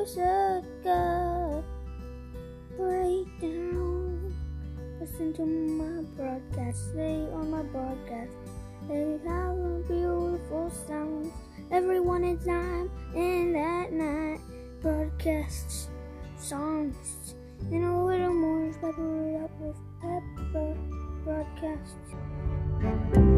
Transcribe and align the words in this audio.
There's 0.00 0.16
a 0.16 0.64
Break 2.74 3.28
down. 3.38 4.34
Listen 4.98 5.34
to 5.34 5.44
my 5.44 6.00
broadcast. 6.16 6.92
Stay 6.92 7.28
on 7.34 7.50
my 7.50 7.62
broadcast. 7.64 8.32
They 8.88 9.18
have 9.26 9.26
beautiful 9.26 9.82
beautiful 9.86 10.70
Every 10.70 11.30
Everyone 11.70 12.24
in 12.24 12.38
time 12.38 12.90
and 13.14 13.54
that 13.54 13.92
night. 13.92 14.40
Broadcasts, 14.80 15.90
songs, 16.38 17.34
and 17.70 17.84
a 17.84 18.02
little 18.02 18.32
more 18.32 18.72
peppered 18.80 19.44
up 19.44 19.50
with 19.60 19.76
pepper 20.00 20.78
broadcasts. 21.24 23.29